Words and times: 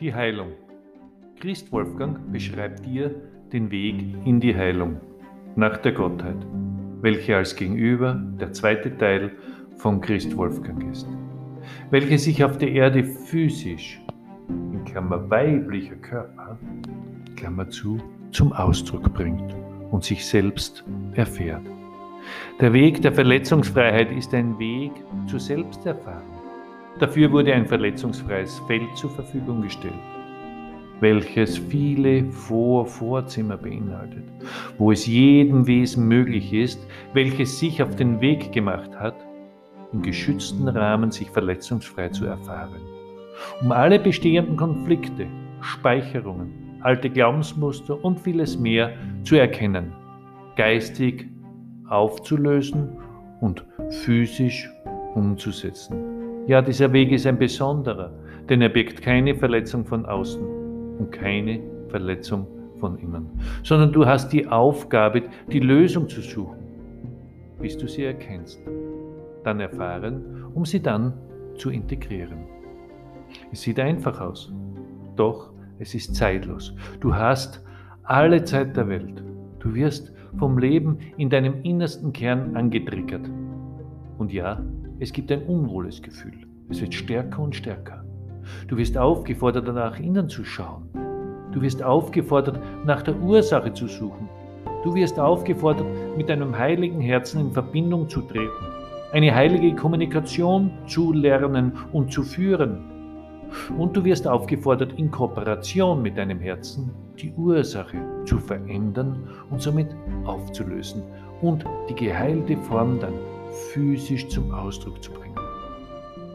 Die 0.00 0.14
Heilung. 0.14 0.52
Christ 1.40 1.72
Wolfgang 1.72 2.30
beschreibt 2.30 2.86
dir 2.86 3.10
den 3.52 3.68
Weg 3.72 3.96
in 4.24 4.38
die 4.38 4.54
Heilung 4.54 5.00
nach 5.56 5.76
der 5.78 5.90
Gottheit, 5.90 6.36
welche 7.00 7.36
als 7.36 7.56
Gegenüber 7.56 8.14
der 8.40 8.52
zweite 8.52 8.96
Teil 8.96 9.32
von 9.76 10.00
Christ 10.00 10.36
Wolfgang 10.36 10.88
ist, 10.92 11.08
welche 11.90 12.16
sich 12.16 12.44
auf 12.44 12.58
der 12.58 12.70
Erde 12.70 13.02
physisch, 13.02 14.00
in 14.48 14.84
Klammer 14.84 15.28
weiblicher 15.30 15.96
Körper, 15.96 16.56
Klammer 17.34 17.68
zu, 17.68 17.98
zum 18.30 18.52
Ausdruck 18.52 19.12
bringt 19.14 19.52
und 19.90 20.04
sich 20.04 20.24
selbst 20.24 20.84
erfährt. 21.14 21.66
Der 22.60 22.72
Weg 22.72 23.02
der 23.02 23.12
Verletzungsfreiheit 23.12 24.12
ist 24.12 24.32
ein 24.32 24.56
Weg 24.60 24.92
zur 25.26 25.40
Selbsterfahrung. 25.40 26.37
Dafür 26.98 27.30
wurde 27.30 27.54
ein 27.54 27.66
verletzungsfreies 27.66 28.58
Feld 28.66 28.96
zur 28.96 29.10
Verfügung 29.10 29.62
gestellt, 29.62 29.92
welches 30.98 31.56
viele 31.56 32.24
Vor-Vorzimmer 32.24 33.56
beinhaltet, 33.56 34.24
wo 34.78 34.90
es 34.90 35.06
jedem 35.06 35.66
Wesen 35.68 36.08
möglich 36.08 36.52
ist, 36.52 36.84
welches 37.12 37.58
sich 37.60 37.80
auf 37.82 37.94
den 37.94 38.20
Weg 38.20 38.50
gemacht 38.50 38.90
hat, 38.98 39.14
im 39.92 40.02
geschützten 40.02 40.66
Rahmen 40.66 41.12
sich 41.12 41.30
verletzungsfrei 41.30 42.08
zu 42.08 42.26
erfahren, 42.26 42.80
um 43.62 43.70
alle 43.70 44.00
bestehenden 44.00 44.56
Konflikte, 44.56 45.28
Speicherungen, 45.60 46.80
alte 46.80 47.10
Glaubensmuster 47.10 48.04
und 48.04 48.18
vieles 48.18 48.58
mehr 48.58 48.92
zu 49.22 49.36
erkennen, 49.36 49.92
geistig 50.56 51.28
aufzulösen 51.88 52.88
und 53.40 53.64
physisch 53.90 54.68
umzusetzen. 55.14 56.07
Ja, 56.48 56.62
dieser 56.62 56.90
Weg 56.94 57.12
ist 57.12 57.26
ein 57.26 57.38
besonderer, 57.38 58.10
denn 58.48 58.62
er 58.62 58.70
birgt 58.70 59.02
keine 59.02 59.34
Verletzung 59.34 59.84
von 59.84 60.06
außen 60.06 60.40
und 60.98 61.12
keine 61.12 61.60
Verletzung 61.88 62.46
von 62.80 62.96
innen, 62.96 63.28
sondern 63.62 63.92
du 63.92 64.06
hast 64.06 64.32
die 64.32 64.48
Aufgabe, 64.48 65.24
die 65.52 65.60
Lösung 65.60 66.08
zu 66.08 66.22
suchen, 66.22 66.56
bis 67.60 67.76
du 67.76 67.86
sie 67.86 68.04
erkennst, 68.04 68.58
dann 69.44 69.60
erfahren, 69.60 70.24
um 70.54 70.64
sie 70.64 70.80
dann 70.80 71.12
zu 71.54 71.68
integrieren. 71.68 72.38
Es 73.52 73.60
sieht 73.60 73.78
einfach 73.78 74.18
aus, 74.18 74.50
doch 75.16 75.52
es 75.78 75.94
ist 75.94 76.14
zeitlos. 76.14 76.74
Du 77.00 77.14
hast 77.14 77.62
alle 78.04 78.42
Zeit 78.42 78.74
der 78.74 78.88
Welt. 78.88 79.22
Du 79.58 79.74
wirst 79.74 80.14
vom 80.38 80.56
Leben 80.56 80.96
in 81.18 81.28
deinem 81.28 81.62
innersten 81.62 82.10
Kern 82.14 82.56
angetriggert. 82.56 83.28
Und 84.16 84.32
ja, 84.32 84.62
es 85.00 85.12
gibt 85.12 85.30
ein 85.30 85.42
unwohles 85.44 86.02
Gefühl. 86.02 86.34
Es 86.68 86.80
wird 86.80 86.92
stärker 86.92 87.40
und 87.40 87.54
stärker. 87.54 88.04
Du 88.66 88.76
wirst 88.76 88.98
aufgefordert, 88.98 89.72
nach 89.72 89.98
innen 90.00 90.28
zu 90.28 90.44
schauen. 90.44 90.88
Du 91.52 91.62
wirst 91.62 91.82
aufgefordert, 91.82 92.60
nach 92.84 93.02
der 93.02 93.16
Ursache 93.20 93.72
zu 93.72 93.86
suchen. 93.86 94.28
Du 94.82 94.94
wirst 94.94 95.18
aufgefordert, 95.18 95.86
mit 96.16 96.28
deinem 96.28 96.56
heiligen 96.56 97.00
Herzen 97.00 97.40
in 97.40 97.52
Verbindung 97.52 98.08
zu 98.08 98.22
treten, 98.22 98.50
eine 99.12 99.34
heilige 99.34 99.74
Kommunikation 99.74 100.70
zu 100.86 101.12
lernen 101.12 101.72
und 101.92 102.12
zu 102.12 102.22
führen. 102.22 102.78
Und 103.78 103.96
du 103.96 104.04
wirst 104.04 104.26
aufgefordert, 104.26 104.92
in 104.96 105.10
Kooperation 105.10 106.02
mit 106.02 106.18
deinem 106.18 106.40
Herzen 106.40 106.90
die 107.18 107.32
Ursache 107.32 107.96
zu 108.24 108.38
verändern 108.38 109.28
und 109.50 109.62
somit 109.62 109.88
aufzulösen 110.24 111.02
und 111.40 111.64
die 111.88 111.94
geheilte 111.94 112.56
Form 112.56 113.00
dann 113.00 113.14
physisch 113.72 114.28
zum 114.28 114.50
Ausdruck 114.52 115.02
zu 115.02 115.12
bringen. 115.12 115.38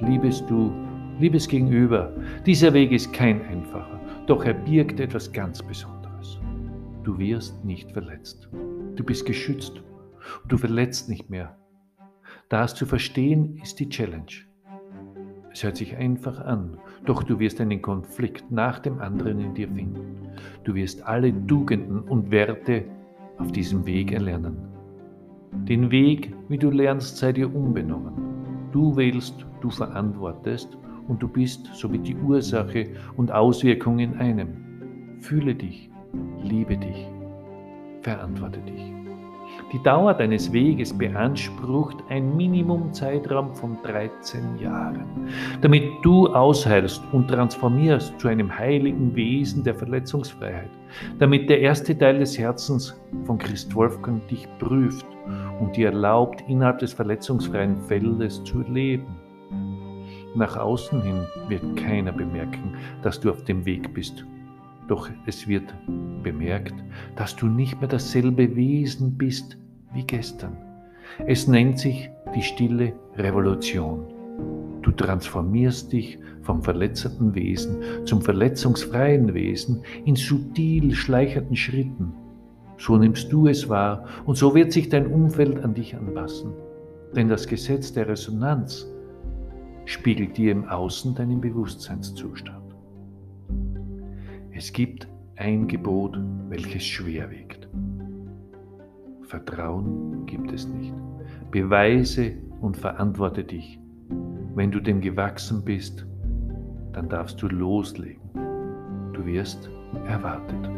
Liebes 0.00 0.44
Du, 0.46 0.72
liebes 1.18 1.48
Gegenüber, 1.48 2.12
dieser 2.46 2.72
Weg 2.72 2.92
ist 2.92 3.12
kein 3.12 3.42
einfacher, 3.42 4.00
doch 4.26 4.44
er 4.44 4.54
birgt 4.54 5.00
etwas 5.00 5.32
ganz 5.32 5.62
Besonderes. 5.62 6.38
Du 7.02 7.18
wirst 7.18 7.64
nicht 7.64 7.90
verletzt. 7.92 8.48
Du 8.94 9.04
bist 9.04 9.26
geschützt 9.26 9.82
und 10.42 10.52
du 10.52 10.58
verletzt 10.58 11.08
nicht 11.08 11.30
mehr. 11.30 11.56
Das 12.48 12.74
zu 12.74 12.86
verstehen 12.86 13.58
ist 13.62 13.80
die 13.80 13.88
Challenge. 13.88 14.48
Es 15.52 15.64
hört 15.64 15.76
sich 15.76 15.96
einfach 15.96 16.40
an, 16.40 16.78
doch 17.04 17.22
du 17.22 17.38
wirst 17.38 17.60
einen 17.60 17.82
Konflikt 17.82 18.50
nach 18.50 18.78
dem 18.78 19.00
anderen 19.00 19.40
in 19.40 19.54
dir 19.54 19.68
finden. 19.68 20.28
Du 20.64 20.74
wirst 20.74 21.02
alle 21.02 21.32
Tugenden 21.46 22.00
und 22.00 22.30
Werte 22.30 22.84
auf 23.38 23.50
diesem 23.50 23.84
Weg 23.86 24.12
erlernen. 24.12 24.77
Den 25.52 25.90
Weg, 25.90 26.34
wie 26.48 26.58
du 26.58 26.70
lernst, 26.70 27.16
sei 27.16 27.32
dir 27.32 27.54
unbenommen. 27.54 28.14
Du 28.72 28.96
wählst, 28.96 29.46
du 29.60 29.70
verantwortest 29.70 30.76
und 31.08 31.22
du 31.22 31.28
bist 31.28 31.66
somit 31.74 32.06
die 32.06 32.16
Ursache 32.16 32.86
und 33.16 33.32
Auswirkung 33.32 33.98
in 33.98 34.14
einem. 34.16 35.18
Fühle 35.20 35.54
dich, 35.54 35.90
liebe 36.42 36.76
dich, 36.76 37.06
verantworte 38.02 38.60
dich. 38.60 38.97
Die 39.72 39.82
Dauer 39.82 40.14
deines 40.14 40.52
Weges 40.52 40.96
beansprucht 40.96 41.98
ein 42.08 42.36
Minimumzeitraum 42.36 43.54
von 43.54 43.76
13 43.82 44.58
Jahren, 44.58 45.28
damit 45.60 45.84
du 46.02 46.28
ausheilst 46.28 47.02
und 47.12 47.28
transformierst 47.28 48.18
zu 48.18 48.28
einem 48.28 48.56
heiligen 48.56 49.14
Wesen 49.14 49.62
der 49.62 49.74
Verletzungsfreiheit, 49.74 50.70
damit 51.18 51.50
der 51.50 51.60
erste 51.60 51.96
Teil 51.96 52.18
des 52.18 52.38
Herzens 52.38 52.98
von 53.24 53.38
Christ 53.38 53.74
Wolfgang 53.74 54.26
dich 54.28 54.48
prüft 54.58 55.06
und 55.60 55.76
dir 55.76 55.88
erlaubt, 55.88 56.42
innerhalb 56.48 56.78
des 56.78 56.94
verletzungsfreien 56.94 57.76
Feldes 57.82 58.42
zu 58.44 58.60
leben. 58.60 59.16
Nach 60.34 60.56
außen 60.56 61.02
hin 61.02 61.26
wird 61.48 61.76
keiner 61.76 62.12
bemerken, 62.12 62.74
dass 63.02 63.20
du 63.20 63.30
auf 63.30 63.44
dem 63.44 63.64
Weg 63.66 63.92
bist 63.92 64.24
doch 64.88 65.08
es 65.26 65.46
wird 65.46 65.72
bemerkt, 66.22 66.74
dass 67.16 67.36
du 67.36 67.46
nicht 67.46 67.78
mehr 67.80 67.88
dasselbe 67.88 68.56
Wesen 68.56 69.16
bist 69.16 69.58
wie 69.92 70.04
gestern. 70.04 70.56
Es 71.26 71.46
nennt 71.46 71.78
sich 71.78 72.10
die 72.34 72.42
stille 72.42 72.92
Revolution. 73.16 74.06
Du 74.82 74.90
transformierst 74.92 75.92
dich 75.92 76.18
vom 76.42 76.62
verletzten 76.62 77.34
Wesen 77.34 77.76
zum 78.04 78.22
verletzungsfreien 78.22 79.34
Wesen 79.34 79.82
in 80.04 80.16
subtil 80.16 80.94
schleichernden 80.94 81.56
Schritten. 81.56 82.12
So 82.78 82.96
nimmst 82.96 83.32
du 83.32 83.48
es 83.48 83.68
wahr 83.68 84.04
und 84.24 84.36
so 84.36 84.54
wird 84.54 84.72
sich 84.72 84.88
dein 84.88 85.06
Umfeld 85.08 85.62
an 85.64 85.74
dich 85.74 85.96
anpassen. 85.96 86.52
Denn 87.14 87.28
das 87.28 87.46
Gesetz 87.46 87.92
der 87.92 88.08
Resonanz 88.08 88.86
spiegelt 89.84 90.36
dir 90.36 90.52
im 90.52 90.68
Außen 90.68 91.14
deinen 91.14 91.40
Bewusstseinszustand. 91.40 92.67
Es 94.58 94.72
gibt 94.72 95.06
ein 95.36 95.68
Gebot, 95.68 96.18
welches 96.48 96.84
schwer 96.84 97.30
wiegt. 97.30 97.68
Vertrauen 99.28 100.26
gibt 100.26 100.50
es 100.50 100.66
nicht. 100.66 100.92
Beweise 101.52 102.32
und 102.60 102.76
verantworte 102.76 103.44
dich. 103.44 103.78
Wenn 104.56 104.72
du 104.72 104.80
dem 104.80 105.00
gewachsen 105.00 105.64
bist, 105.64 106.04
dann 106.92 107.08
darfst 107.08 107.40
du 107.40 107.46
loslegen. 107.46 108.32
Du 109.12 109.24
wirst 109.24 109.70
erwartet. 110.08 110.77